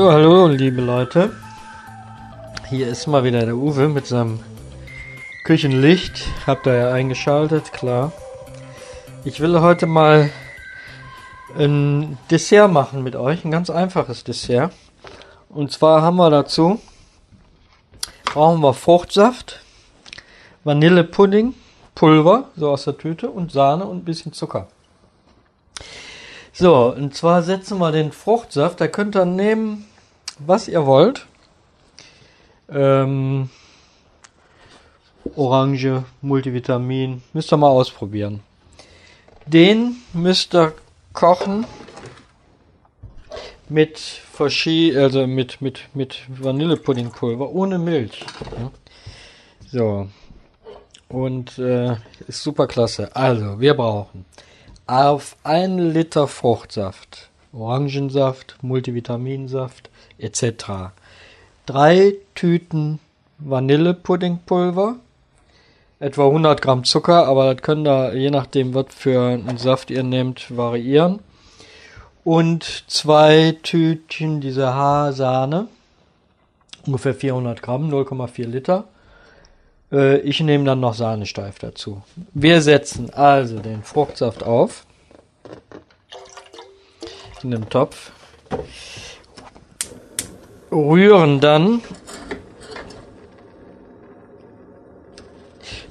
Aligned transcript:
So, 0.00 0.10
hallo 0.10 0.46
liebe 0.46 0.80
Leute. 0.80 1.30
Hier 2.70 2.88
ist 2.88 3.06
mal 3.06 3.22
wieder 3.22 3.44
der 3.44 3.54
Uwe 3.54 3.86
mit 3.86 4.06
seinem 4.06 4.40
Küchenlicht. 5.44 6.26
Habt 6.46 6.66
ihr 6.66 6.74
ja 6.74 6.90
eingeschaltet, 6.90 7.70
klar. 7.74 8.10
Ich 9.24 9.40
will 9.40 9.60
heute 9.60 9.84
mal 9.84 10.30
ein 11.54 12.16
Dessert 12.30 12.72
machen 12.72 13.02
mit 13.02 13.14
euch, 13.14 13.44
ein 13.44 13.50
ganz 13.50 13.68
einfaches 13.68 14.24
Dessert. 14.24 14.72
Und 15.50 15.70
zwar 15.70 16.00
haben 16.00 16.16
wir 16.16 16.30
dazu 16.30 16.80
brauchen 18.24 18.62
wir 18.62 18.72
Fruchtsaft, 18.72 19.60
Vanillepudding, 20.64 21.52
Pulver, 21.94 22.44
so 22.56 22.70
aus 22.70 22.84
der 22.84 22.96
Tüte 22.96 23.28
und 23.28 23.52
Sahne 23.52 23.84
und 23.84 23.98
ein 23.98 24.04
bisschen 24.04 24.32
Zucker. 24.32 24.68
So, 26.54 26.94
und 26.94 27.14
zwar 27.14 27.42
setzen 27.42 27.78
wir 27.78 27.92
den 27.92 28.12
Fruchtsaft, 28.12 28.80
da 28.80 28.88
könnt 28.88 29.14
ihr 29.14 29.26
nehmen, 29.26 29.86
was 30.46 30.68
ihr 30.68 30.86
wollt. 30.86 31.26
Ähm, 32.68 33.50
Orange, 35.36 36.04
Multivitamin, 36.22 37.22
müsst 37.32 37.52
ihr 37.52 37.56
mal 37.56 37.68
ausprobieren. 37.68 38.40
Den 39.46 39.96
müsst 40.12 40.54
ihr 40.54 40.72
kochen 41.12 41.66
mit 43.68 43.98
verschied 43.98 44.96
also 44.96 45.26
mit 45.26 45.60
mit 45.60 45.88
mit 45.94 46.18
Vanillepuddingpulver 46.28 47.50
ohne 47.50 47.78
Milch. 47.78 48.24
So 49.70 50.08
und 51.08 51.58
äh, 51.58 51.96
ist 52.26 52.42
super 52.42 52.66
klasse. 52.66 53.14
Also 53.14 53.60
wir 53.60 53.74
brauchen 53.74 54.24
auf 54.86 55.36
ein 55.44 55.78
Liter 55.78 56.26
Fruchtsaft, 56.26 57.29
Orangensaft, 57.52 58.56
Multivitaminsaft 58.62 59.90
etc. 60.18 60.92
Drei 61.66 62.14
Tüten 62.34 63.00
Vanillepuddingpulver, 63.38 64.96
etwa 65.98 66.26
100 66.26 66.62
Gramm 66.62 66.84
Zucker, 66.84 67.26
aber 67.26 67.54
das 67.54 67.62
könnt 67.62 67.86
ihr 67.86 68.14
je 68.14 68.30
nachdem, 68.30 68.74
was 68.74 68.86
für 68.90 69.20
einen 69.20 69.58
Saft 69.58 69.90
ihr 69.90 70.02
nehmt, 70.02 70.56
variieren. 70.56 71.20
Und 72.22 72.84
zwei 72.86 73.56
Tütchen 73.62 74.40
dieser 74.40 74.74
Haarsahne, 74.74 75.68
ungefähr 76.86 77.14
400 77.14 77.62
Gramm, 77.62 77.90
0,4 77.90 78.46
Liter. 78.46 78.84
Äh, 79.90 80.18
ich 80.18 80.40
nehme 80.40 80.64
dann 80.64 80.80
noch 80.80 80.94
Sahnesteif 80.94 81.58
dazu. 81.58 82.02
Wir 82.34 82.60
setzen 82.60 83.10
also 83.10 83.58
den 83.58 83.82
Fruchtsaft 83.82 84.42
auf 84.42 84.84
in 87.44 87.50
den 87.50 87.68
Topf, 87.68 88.12
rühren 90.70 91.40
dann 91.40 91.82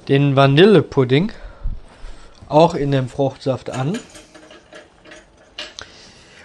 den 0.08 0.36
Vanillepudding 0.36 1.32
auch 2.48 2.74
in 2.74 2.90
dem 2.90 3.08
Fruchtsaft 3.08 3.70
an. 3.70 3.98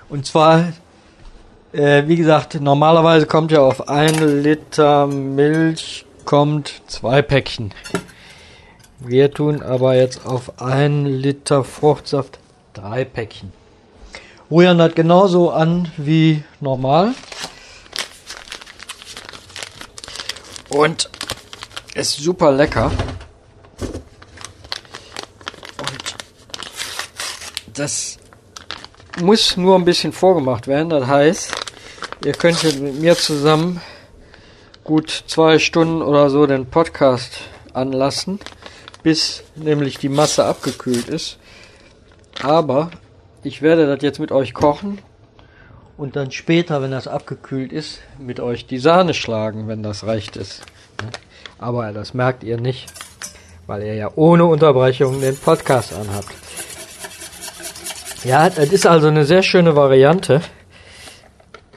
Und 0.07 0.25
zwar, 0.25 0.73
äh, 1.73 2.03
wie 2.07 2.15
gesagt, 2.15 2.61
normalerweise 2.61 3.25
kommt 3.25 3.51
ja 3.51 3.61
auf 3.61 3.89
ein 3.89 4.43
Liter 4.43 5.07
Milch 5.07 6.05
kommt 6.25 6.81
zwei 6.87 7.21
Päckchen. 7.21 7.73
Wir 8.99 9.31
tun 9.31 9.61
aber 9.61 9.95
jetzt 9.95 10.25
auf 10.25 10.61
ein 10.61 11.05
Liter 11.05 11.63
Fruchtsaft 11.63 12.39
drei 12.73 13.03
Päckchen. 13.05 13.51
Rühren 14.51 14.77
das 14.77 14.93
genauso 14.93 15.51
an 15.51 15.91
wie 15.97 16.43
normal. 16.59 17.13
Und 20.69 21.09
ist 21.95 22.17
super 22.17 22.51
lecker. 22.51 22.91
Und 25.79 26.03
das 27.73 28.17
muss 29.21 29.57
nur 29.57 29.75
ein 29.75 29.85
bisschen 29.85 30.11
vorgemacht 30.11 30.67
werden. 30.67 30.89
Das 30.89 31.07
heißt, 31.07 31.51
ihr 32.23 32.33
könnt 32.33 32.63
mit 32.63 32.99
mir 32.99 33.15
zusammen 33.15 33.81
gut 34.83 35.23
zwei 35.27 35.57
Stunden 35.57 36.01
oder 36.01 36.29
so 36.29 36.45
den 36.45 36.69
Podcast 36.69 37.39
anlassen, 37.73 38.39
bis 39.01 39.43
nämlich 39.55 39.97
die 39.97 40.09
Masse 40.09 40.45
abgekühlt 40.45 41.09
ist. 41.09 41.39
Aber 42.43 42.91
ich 43.45 43.61
werde 43.61 43.85
das 43.85 44.01
jetzt 44.01 44.19
mit 44.19 44.31
euch 44.31 44.53
kochen 44.53 44.99
und 45.97 46.15
dann 46.15 46.31
später, 46.31 46.81
wenn 46.81 46.91
das 46.91 47.07
abgekühlt 47.07 47.71
ist, 47.71 48.01
mit 48.19 48.39
euch 48.39 48.65
die 48.65 48.79
Sahne 48.79 49.13
schlagen, 49.13 49.67
wenn 49.67 49.83
das 49.83 50.05
recht 50.05 50.35
ist. 50.35 50.63
Aber 51.59 51.91
das 51.91 52.13
merkt 52.13 52.43
ihr 52.43 52.59
nicht, 52.59 52.87
weil 53.67 53.83
ihr 53.83 53.93
ja 53.95 54.09
ohne 54.15 54.45
Unterbrechung 54.45 55.21
den 55.21 55.37
Podcast 55.37 55.93
anhabt. 55.93 56.33
Ja, 58.23 58.49
das 58.49 58.69
ist 58.69 58.87
also 58.87 59.07
eine 59.07 59.25
sehr 59.25 59.43
schöne 59.43 59.75
Variante 59.75 60.41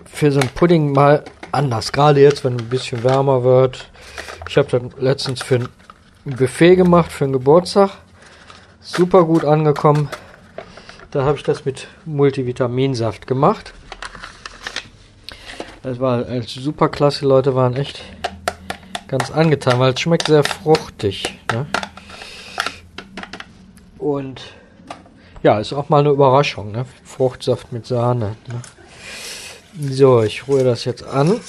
für 0.07 0.33
so 0.33 0.41
ein 0.41 0.49
Pudding 0.49 0.93
mal 0.93 1.23
anders. 1.53 1.93
Gerade 1.93 2.21
jetzt, 2.21 2.45
wenn 2.45 2.57
es 2.57 2.63
ein 2.63 2.69
bisschen 2.71 3.05
wärmer 3.05 3.45
wird. 3.45 3.91
Ich 4.49 4.57
habe 4.57 4.69
das 4.69 4.83
letztens 4.99 5.43
für 5.43 5.57
ein 5.57 5.69
Buffet 6.25 6.77
gemacht, 6.77 7.13
für 7.13 7.25
einen 7.25 7.35
Geburtstag. 7.35 7.91
Super 8.81 9.25
gut 9.25 9.45
angekommen. 9.45 10.09
Da 11.11 11.25
habe 11.25 11.39
ich 11.39 11.43
das 11.43 11.65
mit 11.65 11.89
Multivitaminsaft 12.05 13.27
gemacht. 13.27 13.73
Das 15.83 16.01
war 16.01 16.27
super 16.43 16.91
klasse. 16.91 17.27
Leute 17.27 17.55
waren 17.55 17.77
echt 17.77 18.03
ganz 19.07 19.31
angetan, 19.31 19.79
weil 19.79 19.95
es 19.95 20.01
schmeckt 20.01 20.27
sehr 20.27 20.45
fruchtig. 20.45 21.39
Ne? 21.51 21.67
Und 23.97 24.43
ja, 25.43 25.59
ist 25.59 25.73
auch 25.73 25.89
mal 25.89 26.01
eine 26.01 26.11
Überraschung. 26.11 26.73
Ne? 26.73 26.85
Fruchtsaft 27.05 27.73
mit 27.73 27.87
Sahne. 27.87 28.37
Ne? 28.47 29.91
So, 29.91 30.23
ich 30.23 30.47
rühre 30.47 30.65
das 30.65 30.85
jetzt 30.85 31.05
an. 31.05 31.41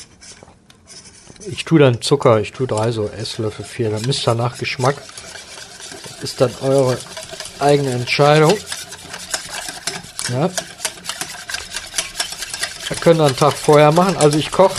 Ich 1.47 1.65
tue 1.65 1.79
dann 1.79 2.01
Zucker. 2.01 2.39
Ich 2.39 2.53
tue 2.53 2.67
drei 2.67 2.91
so 2.91 3.07
Esslöffel, 3.07 3.65
vier. 3.65 3.89
Dann 3.89 4.03
müsst 4.03 4.25
ihr 4.25 4.35
nach 4.35 4.57
Geschmack. 4.57 4.95
Das 6.03 6.23
ist 6.23 6.39
dann 6.39 6.51
eure 6.61 6.97
eigene 7.59 7.91
Entscheidung. 7.91 8.53
Ja. 10.31 10.49
Wir 12.87 12.97
können 12.97 13.21
einen 13.21 13.35
Tag 13.35 13.53
vorher 13.53 13.91
machen. 13.91 14.17
Also 14.17 14.37
ich 14.37 14.51
koche 14.51 14.75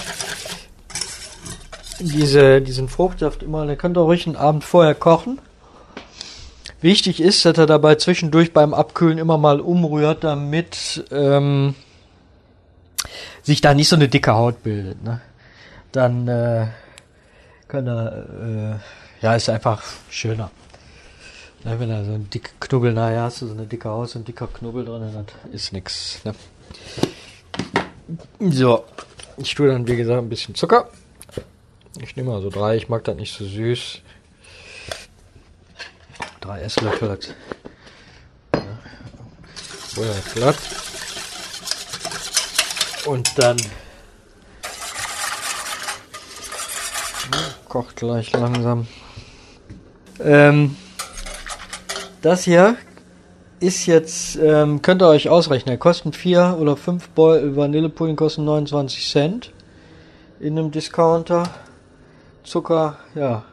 diese, 2.00 2.60
diesen 2.60 2.88
Fruchtsaft 2.88 3.42
immer, 3.42 3.66
der 3.66 3.76
könnt 3.76 3.96
ihr 3.96 4.02
ruhig 4.02 4.26
einen 4.26 4.36
Abend 4.36 4.64
vorher 4.64 4.94
kochen. 4.94 5.38
Wichtig 6.80 7.20
ist, 7.20 7.44
dass 7.44 7.58
er 7.58 7.66
dabei 7.66 7.96
zwischendurch 7.96 8.52
beim 8.52 8.72
Abkühlen 8.72 9.18
immer 9.18 9.36
mal 9.36 9.60
umrührt, 9.60 10.24
damit 10.24 11.04
ähm, 11.10 11.74
sich 13.42 13.60
da 13.60 13.74
nicht 13.74 13.88
so 13.88 13.96
eine 13.96 14.08
dicke 14.08 14.32
Haut 14.32 14.62
bildet. 14.62 15.02
Ne? 15.04 15.20
Dann 15.92 16.26
äh, 16.26 16.68
kann 17.68 17.86
er, 17.86 18.80
äh, 19.20 19.24
ja, 19.24 19.34
ist 19.34 19.50
einfach 19.50 19.82
schöner. 20.08 20.50
Ja, 21.64 21.78
wenn 21.78 21.90
da 21.90 22.02
so 22.04 22.12
ein 22.12 22.30
dicker 22.30 22.52
Knubbel, 22.58 22.94
naja, 22.94 23.24
hast 23.24 23.42
du 23.42 23.46
so 23.46 23.52
eine 23.52 23.66
dicke 23.66 23.88
so 24.06 24.18
ein 24.18 24.24
dicker 24.24 24.46
Knubbel 24.46 24.84
drin, 24.86 25.12
das 25.12 25.52
ist 25.52 25.72
nix. 25.72 26.20
Ne? 26.24 26.34
So, 28.50 28.84
ich 29.36 29.54
tue 29.54 29.68
dann 29.68 29.86
wie 29.86 29.96
gesagt 29.96 30.22
ein 30.22 30.28
bisschen 30.30 30.54
Zucker. 30.54 30.88
Ich 32.00 32.16
nehme 32.16 32.30
mal 32.30 32.40
so 32.40 32.48
drei, 32.48 32.76
ich 32.76 32.88
mag 32.88 33.04
das 33.04 33.16
nicht 33.16 33.36
so 33.36 33.44
süß. 33.44 34.00
Drei 36.40 36.62
Esslöffel. 36.62 37.18
Ja, 38.54 38.60
Feuer 39.94 40.14
glatt. 40.34 40.56
Und 43.04 43.38
dann 43.38 43.58
kocht 47.68 47.96
gleich 47.96 48.32
langsam. 48.32 48.86
Ähm, 50.20 50.76
das 52.22 52.44
hier 52.44 52.76
ist 53.60 53.86
jetzt, 53.86 54.36
ähm, 54.36 54.80
könnt 54.80 55.02
ihr 55.02 55.08
euch 55.08 55.28
ausrechnen, 55.28 55.78
kosten 55.78 56.12
4 56.12 56.56
oder 56.58 56.76
5 56.76 57.10
Vanillepudding 57.14 58.16
kosten 58.16 58.44
29 58.44 59.08
Cent 59.08 59.52
in 60.40 60.58
einem 60.58 60.70
Discounter. 60.70 61.44
Zucker, 62.42 62.98
ja, 63.14 63.44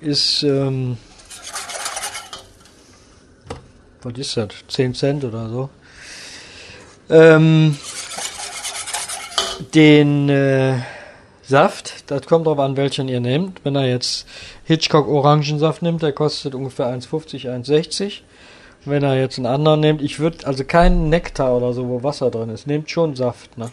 ist, 0.00 0.44
ähm, 0.44 0.96
was 4.02 4.16
ist 4.16 4.36
das? 4.36 4.48
10 4.68 4.94
Cent 4.94 5.24
oder 5.24 5.48
so. 5.48 5.70
Ähm, 7.10 7.76
den 9.74 10.28
äh, 10.28 10.78
Saft, 11.48 12.10
das 12.10 12.26
kommt 12.26 12.46
drauf 12.46 12.58
an, 12.58 12.76
welchen 12.76 13.08
ihr 13.08 13.20
nehmt. 13.20 13.64
Wenn 13.64 13.76
ihr 13.76 13.88
jetzt 13.88 14.26
Hitchcock 14.64 15.06
Orangensaft 15.06 15.80
nimmt, 15.80 16.02
der 16.02 16.12
kostet 16.12 16.54
ungefähr 16.56 16.86
1,50, 16.86 17.48
1,60. 17.48 18.22
Wenn 18.84 19.04
ihr 19.04 19.20
jetzt 19.20 19.38
einen 19.38 19.46
anderen 19.46 19.80
nehmt, 19.80 20.02
ich 20.02 20.18
würde 20.18 20.46
also 20.46 20.64
keinen 20.64 21.08
Nektar 21.08 21.56
oder 21.56 21.72
so, 21.72 21.88
wo 21.88 22.02
Wasser 22.02 22.30
drin 22.30 22.50
ist, 22.50 22.66
nehmt 22.66 22.90
schon 22.90 23.14
Saft, 23.14 23.56
ne? 23.58 23.70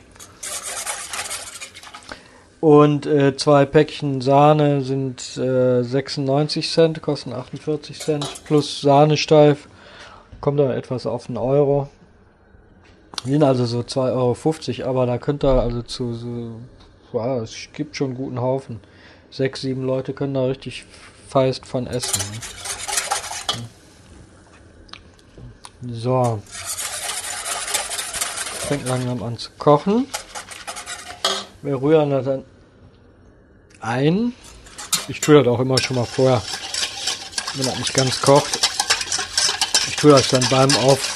Und 2.62 3.06
äh, 3.06 3.36
zwei 3.36 3.66
Päckchen 3.66 4.22
Sahne 4.22 4.81
sind 4.81 5.36
äh, 5.38 5.84
96 5.84 6.72
Cent, 6.72 7.02
kosten 7.02 7.34
48 7.34 8.00
Cent. 8.00 8.46
Plus 8.46 8.81
Sahnesteif 8.81 9.68
kommt 10.40 10.60
da 10.60 10.74
etwas 10.74 11.06
auf 11.06 11.28
einen 11.28 11.38
Euro. 11.38 11.90
Sind 13.25 13.44
also 13.44 13.66
so 13.66 13.80
2,50 13.80 14.80
Euro, 14.80 14.90
aber 14.90 15.06
da 15.08 15.18
könnt 15.18 15.44
ihr 15.44 15.62
also 15.62 15.81
zu 15.81 16.14
so, 16.14 16.52
wow, 17.13 17.42
es 17.42 17.69
gibt 17.74 17.95
schon 17.95 18.07
einen 18.07 18.18
guten 18.18 18.42
Haufen. 18.42 18.80
Sechs, 19.30 19.62
sieben 19.62 19.83
Leute 19.83 20.13
können 20.13 20.33
da 20.33 20.45
richtig 20.45 20.86
feist 21.30 21.65
von 21.65 21.88
essen. 21.88 22.21
Ne? 25.81 25.94
So. 25.94 26.42
Fängt 28.68 28.88
langsam 28.88 29.24
an 29.24 29.38
zu 29.38 29.50
kochen. 29.57 30.07
Wir 31.62 31.81
rühren 31.81 32.10
das 32.10 32.25
dann 32.25 32.44
ein. 33.80 34.33
Ich 35.07 35.19
tue 35.19 35.36
das 35.36 35.48
auch 35.48 35.60
immer 35.60 35.77
schon 35.77 35.98
mal 35.98 36.06
vorher, 36.06 36.42
wenn 37.56 37.65
das 37.65 37.77
nicht 37.77 37.94
ganz 37.94 38.21
kocht. 38.21 38.60
Ich 39.88 39.95
tue 39.95 40.12
das 40.12 40.30
dann 40.30 40.48
beim 40.50 40.74
Auf 40.77 41.12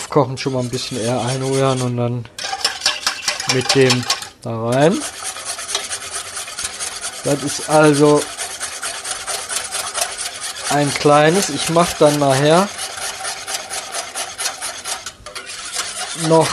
Aufkochen 0.00 0.38
schon 0.38 0.54
mal 0.54 0.60
ein 0.60 0.70
bisschen 0.70 0.98
eher 0.98 1.20
einrühren 1.20 1.82
und 1.82 1.96
dann 1.98 2.24
mit 3.52 3.74
dem 3.74 4.02
da 4.40 4.68
rein. 4.70 4.98
Das 7.24 7.42
ist 7.42 7.68
also 7.68 8.22
ein 10.70 10.92
kleines. 10.94 11.50
Ich 11.50 11.68
mache 11.68 11.94
dann 11.98 12.18
nachher 12.18 12.66
noch 16.28 16.48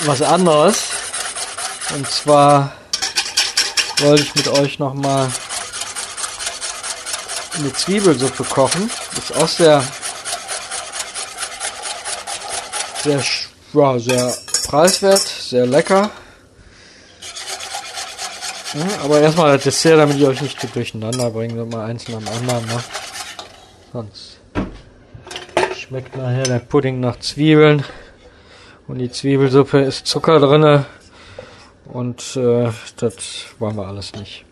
was 0.00 0.22
anderes. 0.22 0.76
Und 1.94 2.10
zwar 2.10 2.72
wollte 3.98 4.22
ich 4.22 4.34
mit 4.34 4.48
euch 4.48 4.78
noch 4.78 4.94
mal 4.94 5.30
eine 7.58 7.72
Zwiebelsuppe 7.74 8.44
kochen. 8.44 8.90
Ist 9.18 9.36
auch 9.36 9.48
sehr 9.48 9.84
sehr, 13.06 13.22
ja, 13.72 13.98
sehr 13.98 14.34
preiswert, 14.66 15.20
sehr 15.20 15.66
lecker. 15.66 16.10
Ja, 18.74 19.04
aber 19.04 19.20
erstmal 19.20 19.52
das 19.54 19.64
Dessert, 19.64 19.98
damit 19.98 20.16
ich 20.16 20.26
euch 20.26 20.42
nicht 20.42 20.74
durcheinander 20.74 21.30
bringe, 21.30 21.64
mal 21.64 21.86
eins 21.86 22.08
nach 22.08 22.18
dem 22.18 22.28
anderen. 22.28 22.66
Ne? 22.66 22.84
Sonst 23.92 24.38
schmeckt 25.78 26.16
nachher 26.16 26.42
der 26.42 26.58
Pudding 26.58 27.00
nach 27.00 27.18
Zwiebeln. 27.20 27.84
Und 28.88 28.98
die 28.98 29.10
Zwiebelsuppe 29.10 29.80
ist 29.80 30.06
Zucker 30.06 30.40
drinne. 30.40 30.84
Und 31.86 32.36
äh, 32.36 32.70
das 32.96 33.14
wollen 33.58 33.76
wir 33.76 33.86
alles 33.86 34.12
nicht. 34.14 34.44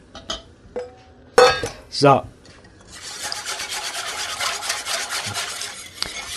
So. 1.91 2.23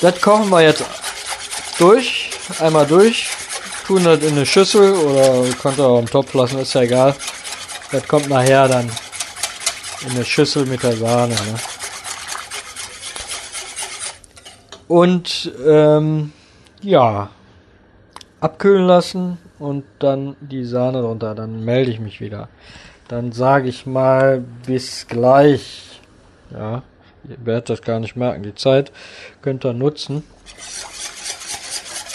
Das 0.02 0.22
kochen 0.22 0.50
wir 0.50 0.62
jetzt 0.62 0.84
durch, 1.78 2.32
einmal 2.60 2.86
durch, 2.86 3.30
tun 3.86 4.04
das 4.04 4.22
in 4.22 4.34
eine 4.34 4.46
Schüssel 4.46 4.94
oder 4.94 5.44
könnt 5.62 5.78
ihr 5.78 5.86
auch 5.86 6.00
im 6.00 6.08
Topf 6.08 6.34
lassen, 6.34 6.60
ist 6.60 6.74
ja 6.74 6.82
egal. 6.82 7.16
Das 7.92 8.08
kommt 8.08 8.28
nachher 8.30 8.68
dann 8.68 8.90
in 10.06 10.12
eine 10.12 10.26
Schüssel 10.26 10.66
mit 10.66 10.84
der 10.84 10.96
Sahne. 10.96 11.34
Ne? 11.34 11.56
Und 14.88 15.52
ähm, 15.66 16.32
ja, 16.82 17.30
abkühlen 18.40 18.86
lassen 18.86 19.38
und 19.60 19.84
dann 20.00 20.36
die 20.42 20.64
Sahne 20.64 21.02
drunter. 21.02 21.36
Dann 21.36 21.64
melde 21.64 21.92
ich 21.92 22.00
mich 22.00 22.22
wieder. 22.22 22.50
Dann 23.08 23.32
sage 23.32 23.70
ich 23.70 23.86
mal 23.86 24.44
bis 24.66 25.08
gleich. 25.08 26.02
Ja, 26.52 26.84
ihr 27.28 27.38
werdet 27.46 27.70
das 27.70 27.82
gar 27.82 28.00
nicht 28.00 28.16
merken. 28.16 28.44
Die 28.44 28.56
Zeit 28.56 28.92
könnt 29.42 29.66
ihr 29.66 29.74
nutzen 29.74 30.24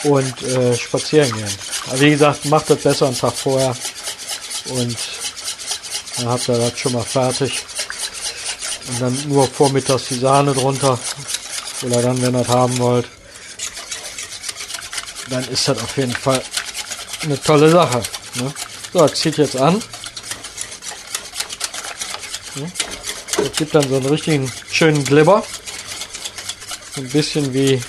und 0.05 0.43
äh, 0.43 0.77
spazieren 0.77 1.33
gehen. 1.33 1.51
Aber 1.89 2.01
wie 2.01 2.11
gesagt, 2.11 2.45
macht 2.47 2.71
das 2.71 2.79
besser 2.79 3.07
einen 3.07 3.19
Tag 3.19 3.35
vorher 3.35 3.77
und 4.69 4.97
dann 6.17 6.29
habt 6.29 6.49
ihr 6.49 6.59
das 6.59 6.79
schon 6.79 6.93
mal 6.93 7.05
fertig. 7.05 7.65
Und 8.89 9.01
dann 9.01 9.29
nur 9.29 9.47
vormittags 9.49 10.09
die 10.09 10.19
Sahne 10.19 10.53
drunter. 10.53 10.99
Oder 11.83 12.03
dann, 12.03 12.21
wenn 12.21 12.35
ihr 12.35 12.45
das 12.45 12.49
haben 12.49 12.79
wollt. 12.79 13.07
Dann 15.31 15.49
ist 15.49 15.69
das 15.69 15.79
auf 15.79 15.97
jeden 15.97 16.15
Fall 16.15 16.43
eine 17.23 17.41
tolle 17.41 17.71
Sache. 17.71 18.03
Ne? 18.35 18.53
So, 18.93 19.09
zieht 19.09 19.39
jetzt 19.39 19.57
an. 19.57 19.83
Das 23.37 23.53
gibt 23.57 23.75
dann 23.75 23.89
so 23.89 23.97
einen 23.97 24.07
richtigen 24.07 24.53
schönen 24.71 25.05
Glibber. 25.05 25.45
Ein 26.97 27.09
bisschen 27.09 27.55
wie 27.55 27.81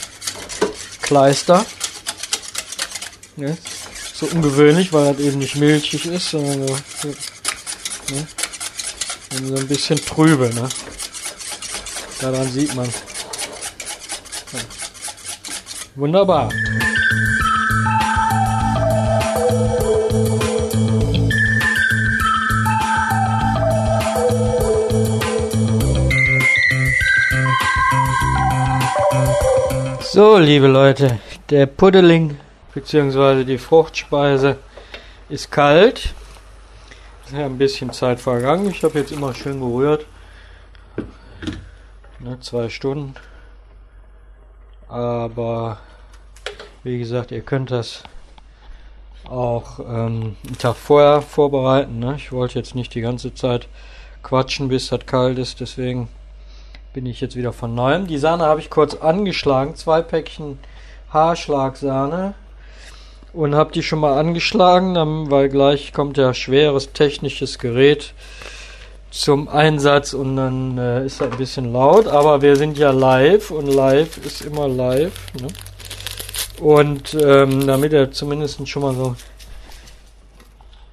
Kleister. 1.01 1.65
Ne? 3.35 3.57
So 4.13 4.27
ungewöhnlich, 4.27 4.93
weil 4.93 5.13
das 5.13 5.19
eben 5.23 5.39
nicht 5.39 5.55
milchig 5.55 6.05
ist, 6.05 6.29
sondern 6.29 6.67
so, 7.01 7.07
ne? 8.13 8.27
so 9.47 9.55
ein 9.55 9.67
bisschen 9.67 9.97
trübe. 9.97 10.53
Ne? 10.53 10.69
Daran 12.21 12.51
sieht 12.51 12.75
man. 12.75 12.85
Ja. 12.85 14.59
Wunderbar. 15.95 16.49
So, 30.01 30.37
liebe 30.37 30.67
Leute, 30.67 31.19
der 31.49 31.65
Puddeling 31.65 32.37
beziehungsweise 32.73 33.45
die 33.45 33.57
Fruchtspeise 33.57 34.57
ist 35.29 35.51
kalt. 35.51 36.13
Ist 37.25 37.33
ja 37.33 37.45
ein 37.45 37.57
bisschen 37.57 37.91
Zeit 37.93 38.19
vergangen. 38.19 38.69
Ich 38.69 38.83
habe 38.83 38.99
jetzt 38.99 39.11
immer 39.11 39.33
schön 39.33 39.59
gerührt. 39.59 40.05
Ne, 42.19 42.39
zwei 42.39 42.69
Stunden. 42.69 43.15
Aber 44.87 45.79
wie 46.83 46.99
gesagt, 46.99 47.31
ihr 47.31 47.41
könnt 47.41 47.71
das 47.71 48.03
auch 49.25 49.79
ähm, 49.79 50.35
einen 50.45 50.57
Tag 50.59 50.75
vorher 50.75 51.21
vorbereiten. 51.21 51.99
Ne? 51.99 52.15
Ich 52.17 52.31
wollte 52.31 52.59
jetzt 52.59 52.75
nicht 52.75 52.93
die 52.93 53.01
ganze 53.01 53.33
Zeit 53.33 53.67
quatschen, 54.21 54.67
bis 54.67 54.89
das 54.89 55.05
kalt 55.05 55.39
ist. 55.39 55.61
Deswegen 55.61 56.09
bin 56.93 57.05
ich 57.05 57.21
jetzt 57.21 57.35
wieder 57.35 57.53
von 57.53 57.73
neuem. 57.73 58.07
Die 58.07 58.17
Sahne 58.17 58.43
habe 58.43 58.59
ich 58.59 58.69
kurz 58.69 58.95
angeschlagen. 58.95 59.75
Zwei 59.75 60.01
Päckchen 60.01 60.59
Haarschlagsahne 61.11 62.35
und 63.33 63.55
habe 63.55 63.71
die 63.71 63.83
schon 63.83 63.99
mal 63.99 64.17
angeschlagen, 64.17 65.31
weil 65.31 65.49
gleich 65.49 65.91
kommt 65.91 66.17
ja 66.17 66.33
schweres 66.33 66.93
technisches 66.93 67.59
Gerät 67.59 68.13
zum 69.09 69.47
Einsatz 69.47 70.13
und 70.13 70.37
dann 70.37 70.77
äh, 70.77 71.05
ist 71.05 71.21
das 71.21 71.31
ein 71.31 71.37
bisschen 71.37 71.71
laut, 71.71 72.07
aber 72.07 72.41
wir 72.41 72.55
sind 72.55 72.77
ja 72.77 72.91
live 72.91 73.51
und 73.51 73.67
live 73.67 74.17
ist 74.25 74.41
immer 74.41 74.67
live. 74.67 75.13
Ne? 75.39 75.47
Und 76.59 77.13
ähm, 77.15 77.67
damit 77.67 77.93
er 77.93 78.11
zumindest 78.11 78.67
schon 78.67 78.81
mal 78.81 78.95
so 78.95 79.15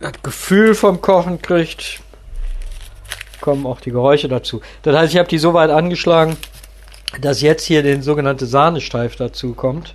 das 0.01 0.13
Gefühl 0.23 0.75
vom 0.75 1.01
Kochen 1.01 1.41
kriegt, 1.41 2.01
kommen 3.41 3.67
auch 3.67 3.81
die 3.81 3.91
Geräusche 3.91 4.29
dazu. 4.29 4.61
Das 4.83 4.97
heißt, 4.97 5.13
ich 5.13 5.19
habe 5.19 5.29
die 5.29 5.39
so 5.39 5.55
weit 5.55 5.71
angeschlagen, 5.71 6.37
dass 7.21 7.41
jetzt 7.41 7.65
hier 7.65 7.83
den 7.83 8.03
sogenannte 8.03 8.47
Sahnesteif 8.47 9.17
dazu 9.17 9.55
kommt. 9.55 9.95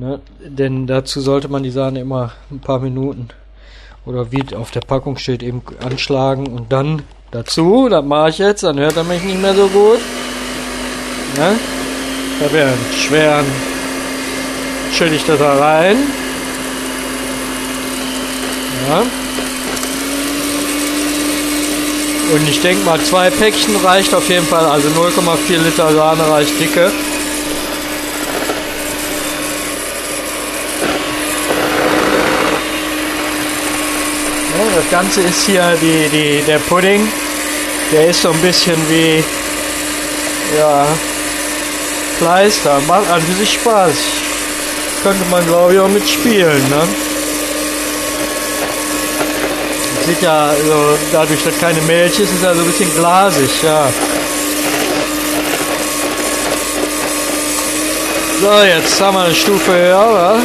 Ne? 0.00 0.18
Denn 0.42 0.86
dazu 0.86 1.20
sollte 1.20 1.48
man 1.48 1.62
die 1.62 1.70
Sahne 1.70 2.00
immer 2.00 2.32
ein 2.50 2.60
paar 2.60 2.78
Minuten 2.78 3.28
oder 4.06 4.32
wie 4.32 4.42
auf 4.56 4.70
der 4.70 4.80
Packung 4.80 5.18
steht, 5.18 5.42
eben 5.42 5.60
anschlagen 5.84 6.46
und 6.46 6.72
dann 6.72 7.02
dazu, 7.32 7.86
das 7.90 8.02
mache 8.02 8.30
ich 8.30 8.38
jetzt, 8.38 8.62
dann 8.62 8.78
hört 8.78 8.96
er 8.96 9.04
mich 9.04 9.22
nicht 9.22 9.42
mehr 9.42 9.54
so 9.54 9.66
gut. 9.68 9.98
Ne? 11.36 11.54
Habe 12.42 12.56
ja 12.56 12.64
einen 12.64 12.92
schweren, 12.98 13.44
schütte 14.94 15.16
ich 15.16 15.24
das 15.26 15.38
da 15.38 15.52
rein. 15.58 15.98
Ja. 18.88 19.02
Und 22.34 22.48
ich 22.48 22.62
denke 22.62 22.86
mal, 22.86 22.98
zwei 23.00 23.28
Päckchen 23.28 23.76
reicht 23.84 24.14
auf 24.14 24.30
jeden 24.30 24.46
Fall, 24.46 24.64
also 24.64 24.88
0,4 24.88 25.62
Liter 25.62 25.92
Sahne 25.92 26.26
reicht 26.30 26.58
dicke. 26.58 26.90
Das 34.74 34.88
Ganze 34.90 35.20
ist 35.22 35.46
hier 35.46 35.76
die, 35.80 36.08
die, 36.08 36.42
der 36.46 36.58
Pudding. 36.58 37.06
Der 37.92 38.06
ist 38.06 38.22
so 38.22 38.30
ein 38.30 38.40
bisschen 38.40 38.76
wie 38.88 39.22
ja, 40.56 40.86
Kleister. 42.18 42.80
Macht 42.86 43.10
an 43.10 43.20
sich 43.38 43.54
Spaß. 43.54 43.92
könnte 45.02 45.24
man 45.30 45.44
glaube 45.46 45.74
ich 45.74 45.80
auch 45.80 45.88
mitspielen, 45.88 46.62
ne? 46.68 46.88
Sieht 50.06 50.22
ja, 50.22 50.52
so, 50.66 50.98
dadurch, 51.12 51.42
dass 51.44 51.58
keine 51.58 51.80
Milch 51.82 52.18
ist, 52.18 52.32
ist 52.32 52.42
er 52.42 52.54
so 52.54 52.60
ein 52.62 52.66
bisschen 52.66 52.94
glasig, 52.94 53.50
ja. 53.62 53.88
So, 58.40 58.62
jetzt 58.62 59.00
haben 59.00 59.16
wir 59.16 59.24
eine 59.24 59.34
Stufe 59.34 59.72
höher, 59.72 60.12
wa? 60.12 60.38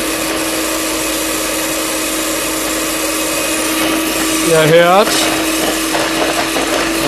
Ihr 4.48 4.68
hört, 4.68 5.08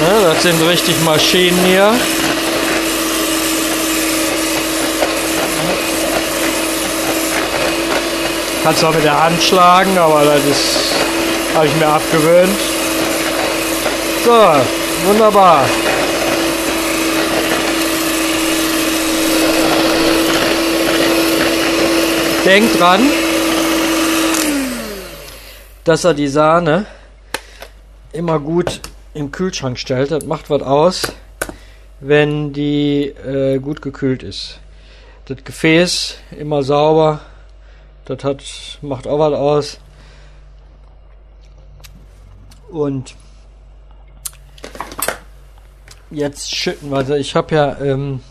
ja, 0.01 0.33
das 0.33 0.41
sind 0.41 0.59
richtig 0.67 0.95
Maschinen 1.05 1.63
hier. 1.65 1.93
Kannst 8.63 8.83
auch 8.83 8.93
mit 8.93 9.03
der 9.03 9.23
Hand 9.23 9.41
schlagen, 9.43 9.97
aber 9.99 10.25
das 10.25 10.95
habe 11.55 11.67
ich 11.67 11.75
mir 11.75 11.87
abgewöhnt. 11.87 12.59
So, 14.25 14.31
wunderbar. 15.05 15.63
Denkt 22.43 22.79
dran, 22.79 23.11
dass 25.83 26.03
er 26.03 26.13
die 26.15 26.27
Sahne 26.27 26.87
immer 28.17 28.39
gut 28.39 28.81
im 29.13 29.31
Kühlschrank 29.31 29.77
stellt. 29.77 30.11
Das 30.11 30.25
macht 30.25 30.49
was 30.49 30.63
aus, 30.63 31.13
wenn 31.99 32.51
die 32.51 33.05
äh, 33.05 33.59
gut 33.59 33.81
gekühlt 33.81 34.23
ist. 34.23 34.59
Das 35.25 35.43
Gefäß 35.43 36.17
immer 36.37 36.63
sauber. 36.63 37.21
Das 38.05 38.23
hat, 38.23 38.43
macht 38.81 39.07
auch 39.07 39.19
was 39.19 39.33
aus. 39.33 39.79
Und 42.69 43.15
jetzt 46.09 46.55
schütten 46.55 46.89
wir. 46.89 46.97
Also 46.97 47.15
ich 47.15 47.35
habe 47.35 47.55
ja, 47.55 47.77
ähm, 47.79 48.21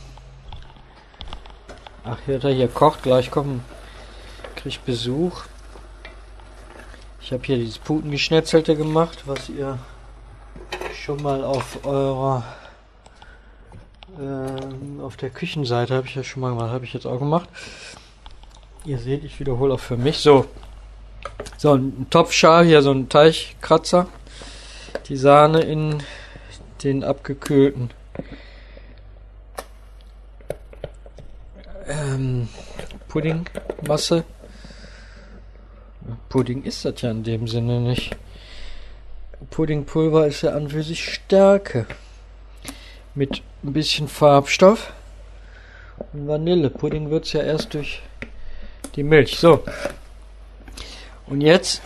ach, 2.04 2.18
hier, 2.26 2.40
hier 2.40 2.68
kocht, 2.68 3.02
gleich 3.02 3.30
kommen, 3.30 3.62
krieg 4.56 4.84
Besuch. 4.84 5.44
Ich 7.26 7.32
habe 7.32 7.42
hier 7.42 7.56
dieses 7.56 7.78
Putengeschnetzelte 7.78 8.76
gemacht, 8.76 9.24
was 9.26 9.48
ihr 9.48 9.80
schon 10.94 11.20
mal 11.20 11.42
auf 11.42 11.84
eurer 11.84 12.44
ähm, 14.16 15.00
auf 15.02 15.16
der 15.16 15.30
Küchenseite 15.30 15.92
habe 15.96 16.06
ich 16.06 16.14
ja 16.14 16.22
schon 16.22 16.40
mal 16.42 16.50
gemacht, 16.50 16.70
habe 16.70 16.84
ich 16.84 16.92
jetzt 16.92 17.04
auch 17.04 17.18
gemacht. 17.18 17.48
Ihr 18.84 18.98
seht, 18.98 19.24
ich 19.24 19.40
wiederhole 19.40 19.74
auch 19.74 19.80
für 19.80 19.96
mich. 19.96 20.18
So, 20.18 20.46
so 21.56 21.74
ein 21.74 22.06
Topfschal 22.10 22.64
hier, 22.64 22.80
so 22.80 22.92
ein 22.92 23.08
Teichkratzer 23.08 24.06
die 25.08 25.16
Sahne 25.16 25.62
in 25.62 26.04
den 26.84 27.02
abgekühlten 27.02 27.90
ähm, 31.88 32.48
Puddingmasse. 33.08 34.24
Pudding 36.28 36.62
ist 36.64 36.84
das 36.84 37.00
ja 37.02 37.10
in 37.10 37.22
dem 37.22 37.48
Sinne 37.48 37.80
nicht. 37.80 38.16
Puddingpulver 39.50 40.26
ist 40.26 40.42
ja 40.42 40.52
an 40.52 40.68
für 40.68 40.82
sich 40.82 41.04
Stärke. 41.04 41.86
Mit 43.14 43.42
ein 43.64 43.72
bisschen 43.72 44.08
Farbstoff 44.08 44.92
und 46.12 46.28
Vanille. 46.28 46.70
Pudding 46.70 47.10
wird 47.10 47.24
es 47.24 47.32
ja 47.32 47.42
erst 47.42 47.74
durch 47.74 48.02
die 48.94 49.02
Milch. 49.02 49.38
So. 49.38 49.62
Und 51.26 51.40
jetzt 51.40 51.82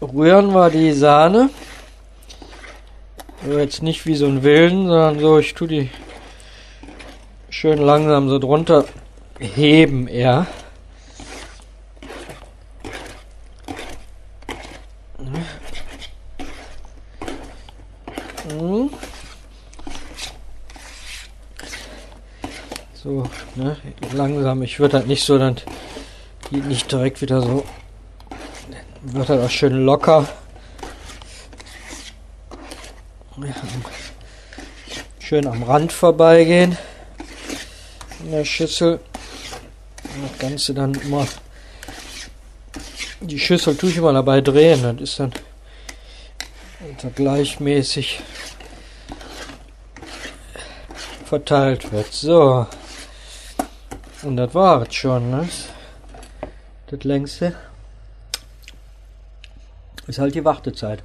rühren 0.00 0.52
wir 0.52 0.70
die 0.70 0.92
Sahne 0.92 1.50
also 3.44 3.58
jetzt 3.58 3.82
nicht 3.82 4.06
wie 4.06 4.14
so 4.14 4.26
ein 4.26 4.44
Willen, 4.44 4.86
sondern 4.86 5.18
so, 5.18 5.38
ich 5.38 5.54
tue 5.54 5.66
die 5.66 5.90
schön 7.50 7.78
langsam 7.78 8.28
so 8.28 8.38
drunter 8.38 8.84
heben 9.40 10.06
eher. 10.06 10.46
So, 10.46 10.61
ne, 23.54 23.76
langsam. 24.12 24.62
Ich 24.62 24.78
würde 24.78 24.98
halt 24.98 25.06
nicht 25.06 25.24
so 25.24 25.38
dann 25.38 25.56
nicht 26.50 26.90
direkt 26.90 27.20
wieder 27.22 27.40
so. 27.40 27.64
Wird 29.02 29.28
halt 29.28 29.42
auch 29.42 29.50
schön 29.50 29.84
locker. 29.84 30.28
schön 35.18 35.46
am 35.46 35.62
Rand 35.62 35.92
vorbeigehen 35.92 36.76
in 38.22 38.30
der 38.30 38.44
Schüssel. 38.44 39.00
Das 40.02 40.38
Ganze 40.38 40.74
dann 40.74 40.94
immer 40.94 41.26
die 43.20 43.38
Schüssel 43.38 43.76
tue 43.76 43.90
ich 43.90 43.96
immer 43.96 44.12
dabei 44.12 44.40
drehen, 44.40 44.82
das 44.82 45.00
ist 45.00 45.20
dann 45.20 45.32
gleichmäßig 47.14 48.20
verteilt 51.24 51.92
wird. 51.92 52.12
So. 52.12 52.66
Und 54.22 54.36
das 54.36 54.54
war 54.54 54.82
es 54.82 54.94
schon, 54.94 55.30
ne? 55.30 55.48
Das 56.86 57.02
längste 57.02 57.54
ist 60.06 60.18
halt 60.18 60.34
die 60.34 60.44
Wartezeit. 60.44 61.02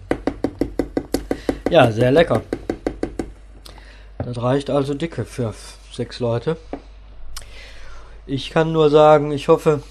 Ja, 1.70 1.92
sehr 1.92 2.12
lecker. 2.12 2.44
Das 4.18 4.42
reicht 4.42 4.70
also 4.70 4.94
dicke 4.94 5.26
für 5.26 5.54
sechs 5.92 6.20
Leute. 6.20 6.58
Ich 8.26 8.52
kann 8.52 8.72
nur 8.72 8.90
sagen, 8.90 9.32
ich 9.32 9.48
hoffe, 9.48 9.82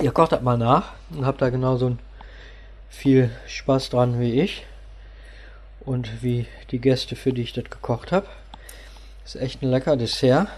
ihr 0.00 0.12
kocht 0.12 0.32
das 0.32 0.42
mal 0.42 0.56
nach 0.56 0.92
und 1.10 1.26
habt 1.26 1.42
da 1.42 1.50
genauso 1.50 1.96
viel 2.88 3.30
Spaß 3.46 3.90
dran 3.90 4.20
wie 4.20 4.40
ich 4.40 4.64
und 5.80 6.22
wie 6.22 6.46
die 6.70 6.78
Gäste, 6.78 7.16
für 7.16 7.32
die 7.32 7.42
ich 7.42 7.52
das 7.52 7.64
gekocht 7.64 8.12
habe. 8.12 8.26
Ist 9.24 9.36
echt 9.36 9.62
ein 9.62 9.70
lecker 9.70 9.96
Dessert. 9.96 10.48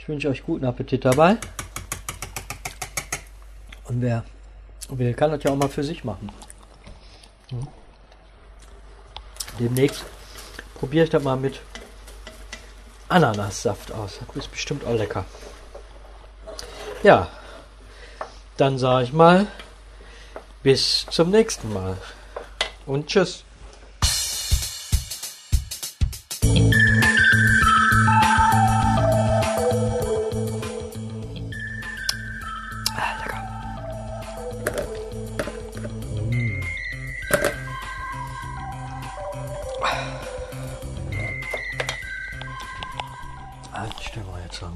Ich 0.00 0.08
wünsche 0.08 0.28
euch 0.28 0.44
guten 0.44 0.64
Appetit 0.64 1.04
dabei. 1.04 1.36
Und 3.84 4.00
wer 4.00 4.24
will, 4.88 5.14
kann 5.14 5.30
das 5.30 5.44
ja 5.44 5.52
auch 5.52 5.56
mal 5.56 5.68
für 5.68 5.84
sich 5.84 6.02
machen. 6.02 6.32
Hm 7.50 7.68
demnächst 9.60 10.04
probiere 10.74 11.04
ich 11.04 11.10
das 11.10 11.22
mal 11.22 11.36
mit 11.36 11.60
Ananassaft 13.08 13.92
aus. 13.92 14.18
Das 14.26 14.36
ist 14.36 14.50
bestimmt 14.50 14.84
auch 14.84 14.94
lecker. 14.94 15.24
Ja, 17.02 17.28
dann 18.56 18.78
sage 18.78 19.04
ich 19.04 19.12
mal 19.12 19.46
bis 20.62 21.06
zum 21.10 21.30
nächsten 21.30 21.72
Mal 21.72 21.96
und 22.86 23.06
tschüss. 23.06 23.44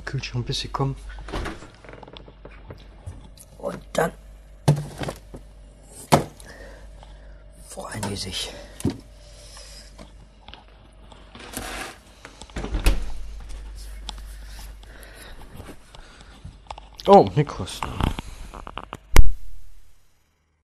Kühlschrank, 0.05 0.47
bis 0.47 0.61
sie 0.61 0.69
kommen. 0.69 0.97
Und 3.59 3.79
dann 3.93 4.12
freuen 7.69 8.03
die 8.09 8.17
sich. 8.17 8.50
Oh, 17.07 17.29
Nikos. 17.35 17.81